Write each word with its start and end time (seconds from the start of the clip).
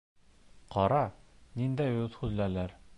Ҡара, 0.75 1.03
ниндәй 1.61 1.95
үҙһүҙлеләр. 2.07 2.77